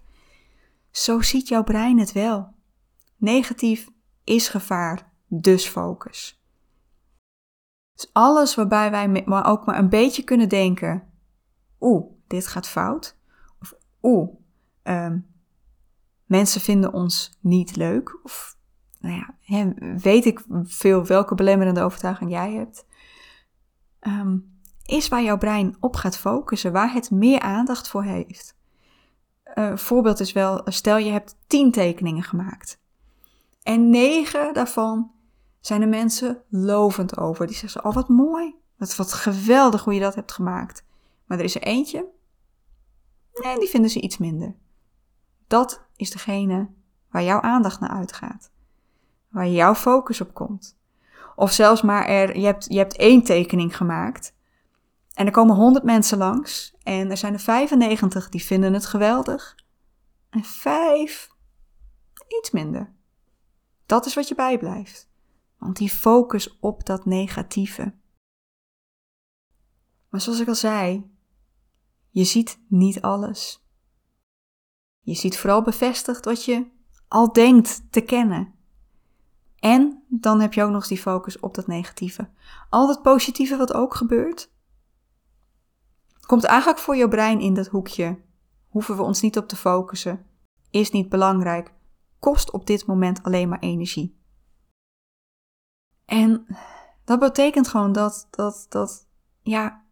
[0.90, 2.55] Zo ziet jouw brein het wel.
[3.16, 3.88] Negatief
[4.24, 6.38] is gevaar, dus focus.
[7.98, 11.02] Dus alles waarbij wij maar ook maar een beetje kunnen denken:
[11.80, 13.16] oeh, dit gaat fout.
[13.61, 14.28] Of oeh,
[14.82, 15.26] um,
[16.24, 18.18] mensen vinden ons niet leuk.
[18.22, 18.56] Of
[19.00, 22.87] nou ja, weet ik veel welke belemmerende overtuiging jij hebt.
[24.00, 28.56] Um, is waar jouw brein op gaat focussen, waar het meer aandacht voor heeft.
[29.54, 32.80] Uh, voorbeeld is wel, stel je hebt tien tekeningen gemaakt.
[33.62, 35.11] En negen daarvan
[35.61, 37.47] zijn de mensen lovend over.
[37.47, 40.85] Die zeggen, oh wat mooi, wat, wat geweldig hoe je dat hebt gemaakt.
[41.25, 42.09] Maar er is er eentje,
[43.42, 44.55] en die vinden ze iets minder.
[45.47, 46.68] Dat is degene
[47.11, 48.51] waar jouw aandacht naar uitgaat.
[49.29, 50.77] Waar jouw focus op komt.
[51.37, 54.35] Of zelfs maar er, je hebt, je hebt één tekening gemaakt
[55.14, 59.57] en er komen 100 mensen langs en er zijn er 95 die vinden het geweldig.
[60.31, 61.29] En 5
[62.38, 62.92] iets minder.
[63.87, 65.08] Dat is wat je bijblijft.
[65.59, 67.94] Want die focus op dat negatieve.
[70.09, 71.11] Maar zoals ik al zei,
[72.11, 73.66] je ziet niet alles.
[75.01, 76.66] Je ziet vooral bevestigd wat je
[77.09, 78.55] al denkt te kennen.
[79.59, 82.31] En dan heb je ook nog die focus op dat negatieve.
[82.71, 84.51] Al dat positieve wat ook gebeurt,
[86.29, 88.18] Komt eigenlijk voor je brein in dat hoekje.
[88.68, 90.27] Hoeven we ons niet op te focussen.
[90.71, 91.73] Is niet belangrijk.
[92.18, 94.17] Kost op dit moment alleen maar energie.
[96.09, 96.47] En
[97.05, 99.07] dat betekent gewoon dat, dat, dat,
[99.42, 99.85] ja,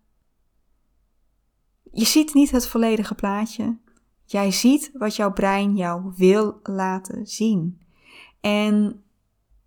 [1.92, 3.78] je ziet niet het volledige plaatje.
[4.24, 7.80] Jij ziet wat jouw brein jou wil laten zien.
[8.40, 9.04] En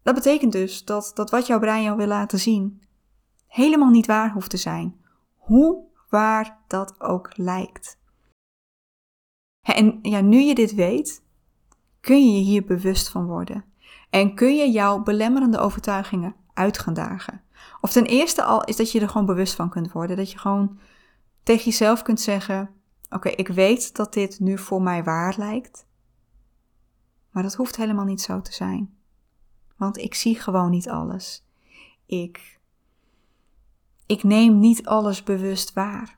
[0.03, 2.81] dat betekent dus dat, dat wat jouw brein jou wil laten zien
[3.47, 5.01] helemaal niet waar hoeft te zijn.
[5.35, 7.97] Hoe waar dat ook lijkt.
[9.61, 11.23] En ja, nu je dit weet,
[11.99, 13.68] kun je je hier bewust van worden.
[14.09, 17.41] En kun je jouw belemmerende overtuigingen uit gaan dagen.
[17.81, 20.17] Of ten eerste al is dat je er gewoon bewust van kunt worden.
[20.17, 20.79] Dat je gewoon
[21.43, 22.69] tegen jezelf kunt zeggen:
[23.09, 25.87] Oké, ik weet dat dit nu voor mij waar lijkt.
[27.31, 28.97] Maar dat hoeft helemaal niet zo te zijn.
[29.77, 31.45] Want ik zie gewoon niet alles.
[32.05, 32.59] Ik,
[34.05, 36.17] ik neem niet alles bewust waar.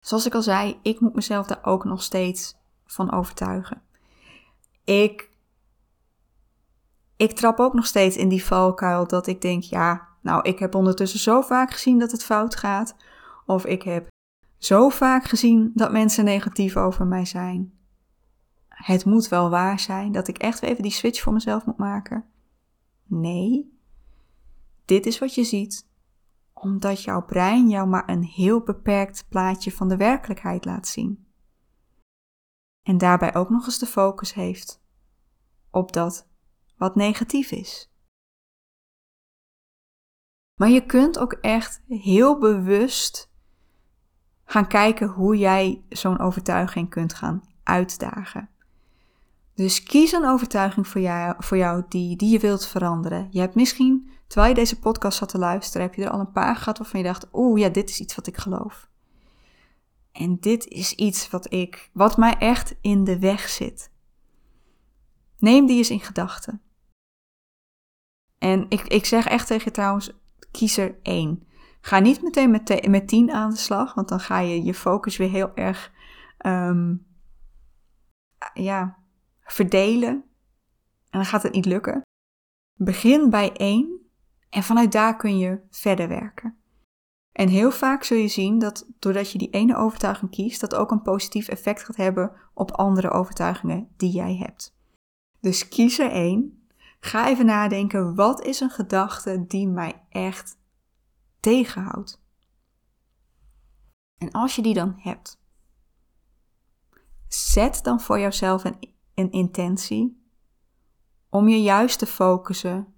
[0.00, 2.56] Zoals ik al zei, ik moet mezelf daar ook nog steeds
[2.86, 3.82] van overtuigen.
[4.84, 5.29] Ik,
[7.20, 10.74] ik trap ook nog steeds in die valkuil dat ik denk, ja, nou, ik heb
[10.74, 12.96] ondertussen zo vaak gezien dat het fout gaat.
[13.46, 14.08] Of ik heb
[14.58, 17.72] zo vaak gezien dat mensen negatief over mij zijn.
[18.68, 22.24] Het moet wel waar zijn dat ik echt even die switch voor mezelf moet maken.
[23.06, 23.78] Nee,
[24.84, 25.88] dit is wat je ziet,
[26.52, 31.26] omdat jouw brein jou maar een heel beperkt plaatje van de werkelijkheid laat zien.
[32.82, 34.82] En daarbij ook nog eens de focus heeft
[35.70, 36.29] op dat
[36.80, 37.90] wat negatief is.
[40.54, 43.32] Maar je kunt ook echt heel bewust
[44.44, 48.48] gaan kijken hoe jij zo'n overtuiging kunt gaan uitdagen.
[49.54, 53.28] Dus kies een overtuiging voor jou, voor jou die, die je wilt veranderen.
[53.30, 56.32] Je hebt misschien, terwijl je deze podcast zat te luisteren, heb je er al een
[56.32, 58.88] paar gehad waarvan je dacht, oeh ja, dit is iets wat ik geloof.
[60.12, 63.90] En dit is iets wat ik, wat mij echt in de weg zit.
[65.38, 66.62] Neem die eens in gedachten.
[68.40, 70.12] En ik, ik zeg echt tegen je trouwens,
[70.50, 71.46] kies er één.
[71.80, 75.16] Ga niet meteen met, met 10 aan de slag, want dan ga je je focus
[75.16, 75.92] weer heel erg
[76.38, 76.94] ehm,
[78.54, 78.98] ja,
[79.40, 80.12] verdelen.
[81.10, 82.02] En dan gaat het niet lukken.
[82.74, 84.00] Begin bij één
[84.50, 86.58] en vanuit daar kun je verder werken.
[87.32, 90.90] En heel vaak zul je zien dat doordat je die ene overtuiging kiest, dat ook
[90.90, 94.76] een positief effect gaat hebben op andere overtuigingen die jij hebt.
[95.40, 96.59] Dus kies er één.
[97.00, 100.58] Ga even nadenken, wat is een gedachte die mij echt
[101.40, 102.22] tegenhoudt.
[104.16, 105.40] En als je die dan hebt,
[107.28, 110.24] zet dan voor jezelf een, een intentie
[111.28, 112.94] om je juist te focussen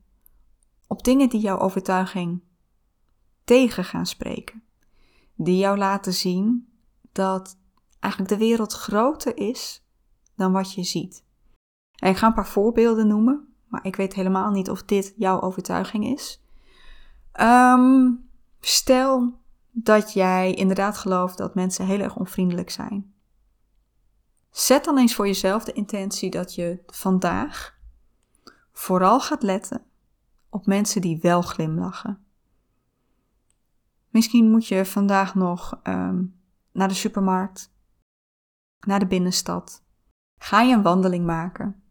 [0.87, 2.43] op dingen die jouw overtuiging
[3.45, 4.63] tegen gaan spreken.
[5.35, 6.73] Die jou laten zien
[7.13, 7.59] dat
[8.01, 9.87] eigenlijk de wereld groter is
[10.37, 11.25] dan wat je ziet.
[11.97, 15.41] En ik ga een paar voorbeelden noemen, maar ik weet helemaal niet of dit jouw
[15.41, 16.43] overtuiging is.
[17.41, 18.31] Um,
[18.61, 23.15] Stel dat jij inderdaad gelooft dat mensen heel erg onvriendelijk zijn.
[24.51, 27.79] Zet dan eens voor jezelf de intentie dat je vandaag
[28.73, 29.85] vooral gaat letten
[30.49, 32.25] op mensen die wel glimlachen.
[34.09, 36.41] Misschien moet je vandaag nog um,
[36.73, 37.73] naar de supermarkt,
[38.87, 39.83] naar de binnenstad.
[40.39, 41.83] Ga je een wandeling maken?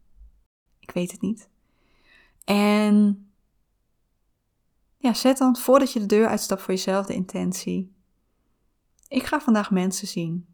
[0.78, 1.50] Ik weet het niet.
[2.44, 3.26] En
[4.96, 7.94] ja, zet dan voordat je de deur uitstapt voor jezelf de intentie.
[9.08, 10.46] Ik ga vandaag mensen zien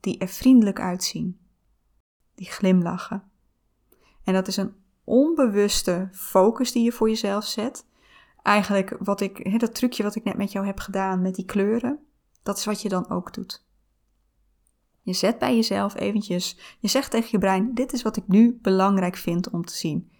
[0.00, 1.38] die er vriendelijk uitzien,
[2.34, 3.30] die glimlachen.
[4.24, 7.86] En dat is een onbewuste focus die je voor jezelf zet.
[8.42, 11.98] Eigenlijk wat ik, dat trucje wat ik net met jou heb gedaan met die kleuren,
[12.42, 13.64] dat is wat je dan ook doet.
[15.02, 18.58] Je zet bij jezelf eventjes, je zegt tegen je brein, dit is wat ik nu
[18.62, 20.10] belangrijk vind om te zien.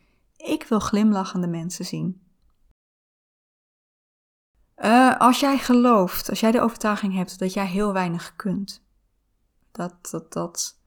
[0.46, 2.22] Ik wil glimlachende mensen zien.
[4.76, 8.85] Uh, als jij gelooft, als jij de overtuiging hebt dat jij heel weinig kunt,
[9.72, 10.80] dat, dat, dat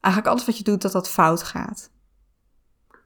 [0.00, 1.90] eigenlijk alles wat je doet, dat dat fout gaat.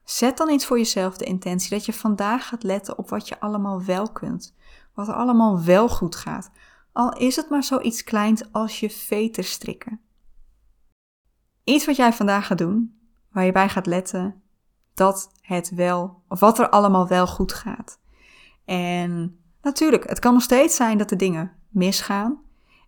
[0.05, 3.41] Zet dan eens voor jezelf de intentie dat je vandaag gaat letten op wat je
[3.41, 4.55] allemaal wel kunt,
[4.95, 6.51] wat er allemaal wel goed gaat.
[6.93, 10.01] Al is het maar zoiets kleins als je veter strikken.
[11.65, 14.41] Iets wat jij vandaag gaat doen, waar je bij gaat letten
[14.97, 17.99] dat het wel, wat er allemaal wel goed gaat.
[18.65, 22.39] En Natuurlijk, het kan nog steeds zijn dat de dingen misgaan.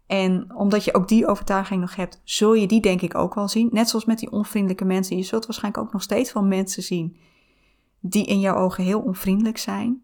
[0.07, 3.49] En omdat je ook die overtuiging nog hebt, zul je die denk ik ook wel
[3.49, 3.69] zien.
[3.73, 5.17] Net zoals met die onvriendelijke mensen.
[5.17, 7.17] Je zult waarschijnlijk ook nog steeds wel mensen zien
[8.01, 10.03] die in jouw ogen heel onvriendelijk zijn.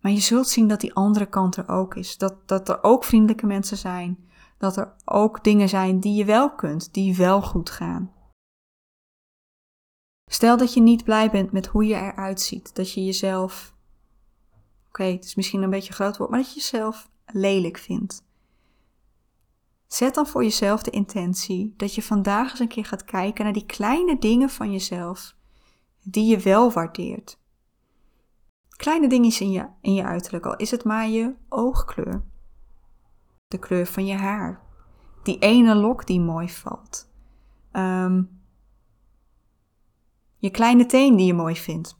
[0.00, 2.18] Maar je zult zien dat die andere kant er ook is.
[2.18, 4.18] Dat, dat er ook vriendelijke mensen zijn.
[4.58, 8.10] Dat er ook dingen zijn die je wel kunt, die wel goed gaan.
[10.32, 12.74] Stel dat je niet blij bent met hoe je eruit ziet.
[12.74, 13.74] Dat je jezelf.
[14.88, 18.24] Oké, het is misschien een beetje een groot woord, maar dat je jezelf lelijk vindt.
[19.86, 23.52] Zet dan voor jezelf de intentie dat je vandaag eens een keer gaat kijken naar
[23.52, 25.36] die kleine dingen van jezelf
[26.02, 27.38] die je wel waardeert.
[28.76, 32.24] Kleine dingetjes in je, in je uiterlijk, al is het maar je oogkleur,
[33.48, 34.62] de kleur van je haar,
[35.22, 37.10] die ene lok die mooi valt,
[37.72, 38.41] um,
[40.42, 41.98] je kleine teen die je mooi vindt.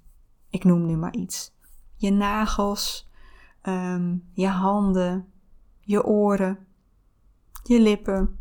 [0.50, 1.52] Ik noem nu maar iets.
[1.96, 3.10] Je nagels,
[3.62, 5.32] um, je handen,
[5.80, 6.66] je oren,
[7.62, 8.38] je lippen.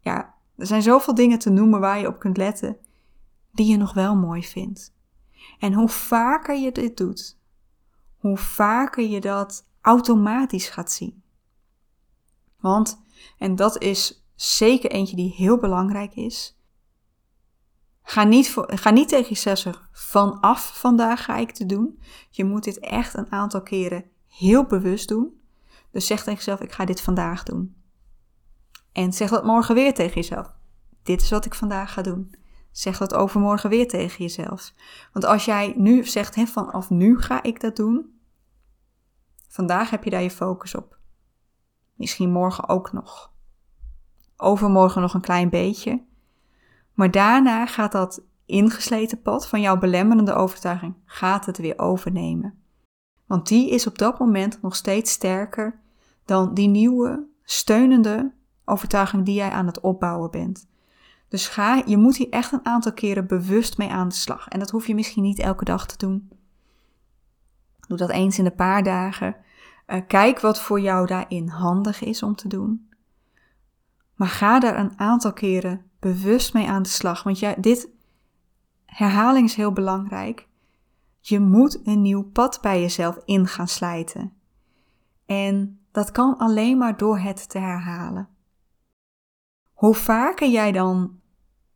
[0.00, 2.76] Ja, er zijn zoveel dingen te noemen waar je op kunt letten
[3.52, 4.94] die je nog wel mooi vindt.
[5.58, 7.38] En hoe vaker je dit doet,
[8.16, 11.22] hoe vaker je dat automatisch gaat zien.
[12.60, 13.02] Want,
[13.38, 16.56] en dat is zeker eentje die heel belangrijk is,
[18.02, 22.02] Ga niet, voor, ga niet tegen jezelf zeggen, vanaf vandaag ga ik te doen.
[22.30, 25.40] Je moet dit echt een aantal keren heel bewust doen.
[25.90, 27.76] Dus zeg tegen jezelf, ik ga dit vandaag doen.
[28.92, 30.54] En zeg dat morgen weer tegen jezelf.
[31.02, 32.34] Dit is wat ik vandaag ga doen.
[32.70, 34.72] Zeg dat overmorgen weer tegen jezelf.
[35.12, 38.20] Want als jij nu zegt, hè, vanaf nu ga ik dat doen.
[39.48, 40.98] Vandaag heb je daar je focus op.
[41.94, 43.32] Misschien morgen ook nog.
[44.36, 46.04] Overmorgen nog een klein beetje.
[46.94, 52.54] Maar daarna gaat dat ingesleten pad van jouw belemmerende overtuiging, gaat het weer overnemen.
[53.26, 55.80] Want die is op dat moment nog steeds sterker
[56.24, 58.32] dan die nieuwe, steunende
[58.64, 60.66] overtuiging die jij aan het opbouwen bent.
[61.28, 64.48] Dus ga, je moet hier echt een aantal keren bewust mee aan de slag.
[64.48, 66.28] En dat hoef je misschien niet elke dag te doen.
[67.88, 69.36] Doe dat eens in een paar dagen.
[69.86, 72.88] Uh, kijk wat voor jou daarin handig is om te doen.
[74.14, 77.22] Maar ga daar een aantal keren bewust mee aan de slag.
[77.22, 77.88] Want ja, dit
[78.86, 80.48] herhaling is heel belangrijk.
[81.20, 84.32] Je moet een nieuw pad bij jezelf in gaan slijten.
[85.26, 88.28] En dat kan alleen maar door het te herhalen.
[89.72, 91.20] Hoe vaker jij dan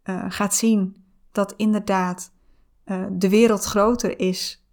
[0.04, 2.32] uh, gaat zien dat inderdaad
[2.84, 4.66] uh, de wereld groter is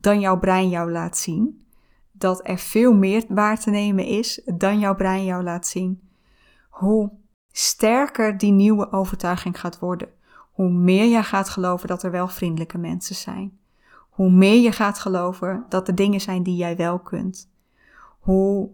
[0.00, 1.66] dan jouw brein jou laat zien,
[2.12, 6.08] dat er veel meer waar te nemen is dan jouw brein jou laat zien,
[6.68, 7.10] hoe
[7.58, 10.08] sterker die nieuwe overtuiging gaat worden.
[10.52, 13.58] Hoe meer je gaat geloven dat er wel vriendelijke mensen zijn.
[14.10, 17.50] Hoe meer je gaat geloven dat er dingen zijn die jij wel kunt.
[18.20, 18.70] Hoe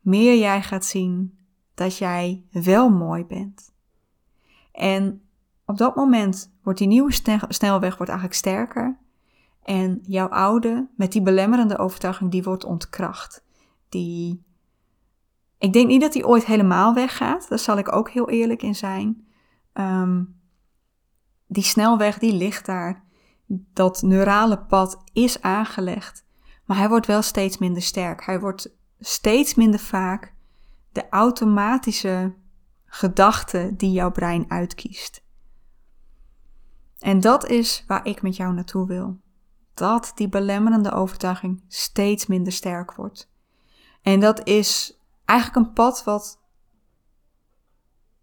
[0.00, 1.38] meer jij gaat zien
[1.74, 3.72] dat jij wel mooi bent.
[4.72, 5.22] En
[5.64, 7.12] op dat moment wordt die nieuwe
[7.48, 8.98] snelweg wordt eigenlijk sterker.
[9.62, 13.44] En jouw oude, met die belemmerende overtuiging, die wordt ontkracht.
[13.88, 14.42] Die
[15.58, 17.48] ik denk niet dat hij ooit helemaal weggaat.
[17.48, 19.26] Daar zal ik ook heel eerlijk in zijn.
[19.72, 20.24] Ehm,
[21.46, 23.04] die snelweg die ligt daar.
[23.46, 26.26] Dat neurale pad is aangelegd.
[26.64, 28.24] Maar hij wordt wel steeds minder sterk.
[28.24, 30.34] Hij wordt steeds minder vaak
[30.92, 32.34] de automatische
[32.84, 35.26] gedachte die jouw brein uitkiest.
[36.98, 39.20] En dat is waar ik met jou naartoe wil.
[39.74, 43.30] Dat die belemmerende overtuiging steeds minder sterk wordt.
[44.02, 44.97] En dat is
[45.28, 46.40] eigenlijk een pad wat.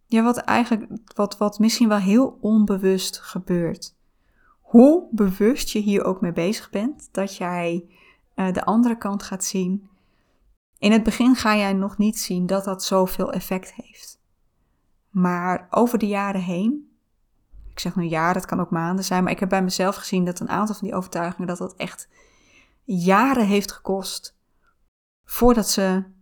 [0.05, 0.91] Ja, wat eigenlijk.
[1.15, 3.95] Wat, wat misschien wel heel onbewust gebeurt.
[4.61, 7.85] Hoe bewust je hier ook mee bezig bent, dat jij
[8.35, 9.89] uh, de andere kant gaat zien.
[10.77, 14.19] In het begin ga jij nog niet zien dat dat zoveel effect heeft.
[15.09, 16.97] Maar over de jaren heen,
[17.69, 20.25] ik zeg nu jaren, het kan ook maanden zijn, maar ik heb bij mezelf gezien
[20.25, 22.09] dat een aantal van die overtuigingen dat dat echt
[22.83, 24.37] jaren heeft gekost
[25.23, 26.14] voordat ze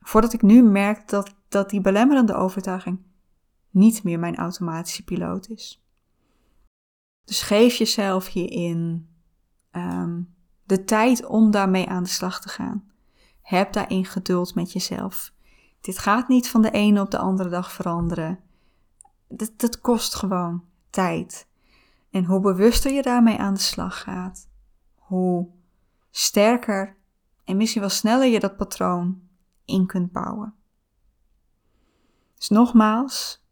[0.00, 2.98] Voordat ik nu merk dat, dat die belemmerende overtuiging
[3.70, 5.84] niet meer mijn automatische piloot is.
[7.24, 9.08] Dus geef jezelf hierin
[9.72, 10.34] um,
[10.64, 12.90] de tijd om daarmee aan de slag te gaan.
[13.42, 15.32] Heb daarin geduld met jezelf.
[15.80, 18.38] Dit gaat niet van de ene op de andere dag veranderen.
[19.28, 21.48] Dat, dat kost gewoon tijd.
[22.10, 24.48] En hoe bewuster je daarmee aan de slag gaat,
[24.94, 25.48] hoe
[26.10, 26.96] sterker
[27.44, 29.20] en misschien wel sneller je dat patroon
[29.70, 30.54] in kunt bouwen.
[32.34, 33.44] Dus nogmaals,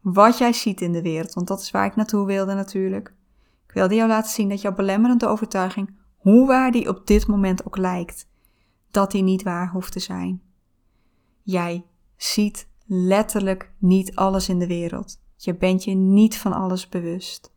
[0.00, 3.14] wat jij ziet in de wereld, want dat is waar ik naartoe wilde natuurlijk.
[3.66, 7.66] Ik wilde jou laten zien dat jouw belemmerende overtuiging, hoe waar die op dit moment
[7.66, 8.28] ook lijkt,
[8.90, 10.42] dat die niet waar hoeft te zijn.
[11.42, 11.84] Jij
[12.16, 15.20] ziet letterlijk niet alles in de wereld.
[15.36, 17.54] Je bent je niet van alles bewust.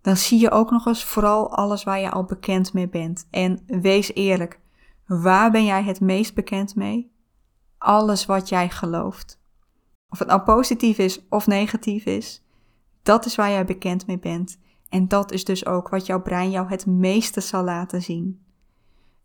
[0.00, 3.26] dan zie je ook nog eens vooral alles waar je al bekend mee bent.
[3.30, 4.60] En wees eerlijk,
[5.08, 7.12] waar ben jij het meest bekend mee?
[7.78, 9.40] Alles wat jij gelooft.
[10.08, 12.44] Of het nou positief is of negatief is,
[13.02, 14.58] dat is waar jij bekend mee bent.
[14.88, 18.44] En dat is dus ook wat jouw brein jou het meeste zal laten zien.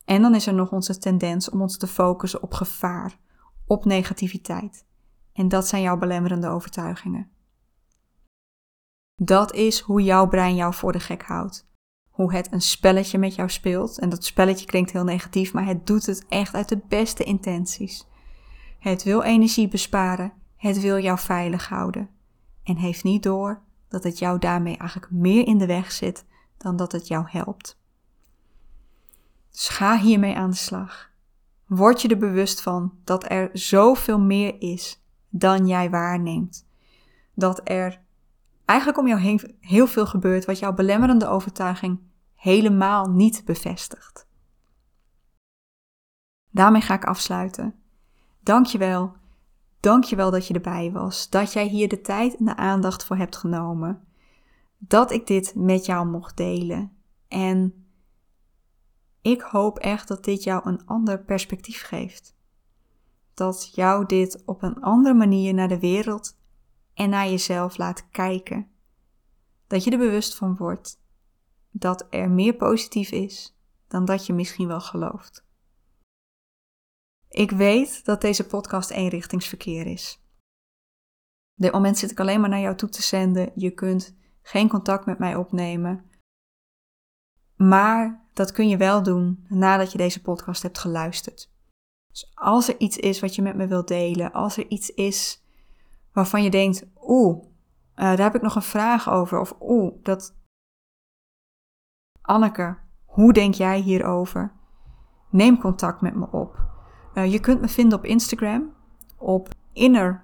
[0.05, 3.17] En dan is er nog onze tendens om ons te focussen op gevaar,
[3.65, 4.85] op negativiteit.
[5.33, 7.31] En dat zijn jouw belemmerende overtuigingen.
[9.15, 11.67] Dat is hoe jouw brein jou voor de gek houdt.
[12.13, 13.99] Hoe het een spelletje met jou speelt.
[13.99, 18.07] En dat spelletje klinkt heel negatief, maar het doet het echt uit de beste intenties.
[18.79, 22.09] Het wil energie besparen, het wil jou veilig houden.
[22.63, 26.25] En heeft niet door dat het jou daarmee eigenlijk meer in de weg zit
[26.57, 27.79] dan dat het jou helpt.
[29.51, 31.11] Dus ga hiermee aan de slag.
[31.65, 36.67] Word je er bewust van dat er zoveel meer is dan jij waarneemt.
[37.33, 38.01] Dat er
[38.65, 41.99] eigenlijk om jou heen heel veel gebeurt wat jouw belemmerende overtuiging
[42.35, 44.27] helemaal niet bevestigt.
[46.49, 47.75] Daarmee ga ik afsluiten.
[48.39, 49.15] Dankjewel.
[49.79, 51.29] Dankjewel dat je erbij was.
[51.29, 54.07] Dat jij hier de tijd en de aandacht voor hebt genomen.
[54.77, 56.91] Dat ik dit met jou mocht delen.
[57.27, 57.85] En
[59.21, 62.35] ik hoop echt dat dit jou een ander perspectief geeft.
[63.33, 66.37] Dat jou dit op een andere manier naar de wereld
[66.93, 68.71] en naar jezelf laat kijken.
[69.67, 71.01] Dat je er bewust van wordt
[71.73, 75.45] dat er meer positief is dan dat je misschien wel gelooft.
[77.27, 80.21] Ik weet dat deze podcast eenrichtingsverkeer is.
[81.55, 83.51] Op dit moment zit ik alleen maar naar jou toe te zenden.
[83.55, 86.11] Je kunt geen contact met mij opnemen.
[87.55, 91.51] Maar dat kun je wel doen nadat je deze podcast hebt geluisterd.
[92.07, 95.42] Dus als er iets is wat je met me wilt delen, als er iets is
[96.13, 97.43] waarvan je denkt, oeh, uh,
[97.95, 100.35] daar heb ik nog een vraag over, of oeh, dat.
[102.21, 104.51] Anneke, hoe denk jij hierover?
[105.29, 106.71] Neem contact met me op.
[107.13, 108.73] Uh, je kunt me vinden op Instagram
[109.17, 110.23] op inner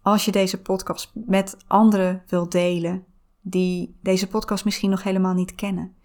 [0.09, 3.05] als je deze podcast met anderen wilt delen
[3.41, 5.97] die deze podcast misschien nog helemaal niet kennen,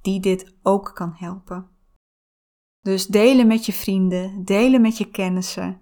[0.00, 1.68] die dit ook kan helpen.
[2.80, 5.80] Dus delen met je vrienden, delen met je kennissen,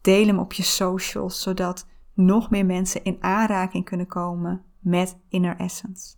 [0.00, 5.56] delen hem op je socials, zodat nog meer mensen in aanraking kunnen komen met Inner
[5.56, 6.16] Essence.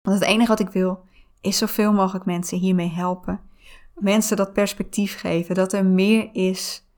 [0.00, 1.04] Want het enige wat ik wil
[1.40, 3.40] is zoveel mogelijk mensen hiermee helpen.
[3.94, 6.88] Mensen dat perspectief geven, dat er meer is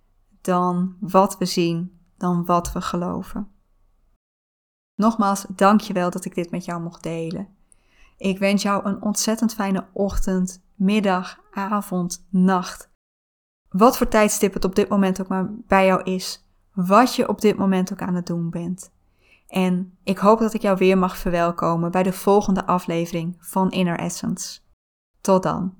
[0.40, 3.50] dan wat we zien dan wat we geloven.
[4.94, 7.48] Nogmaals, dank je wel dat ik dit met jou mocht delen.
[8.16, 12.90] Ik wens jou een ontzettend fijne ochtend, middag, avond, nacht.
[13.68, 16.46] Wat voor tijdstip het op dit moment ook maar bij jou is.
[16.72, 18.92] Wat je op dit moment ook aan het doen bent.
[19.48, 23.98] En ik hoop dat ik jou weer mag verwelkomen bij de volgende aflevering van Inner
[23.98, 24.60] Essence.
[25.20, 25.74] Tot dan.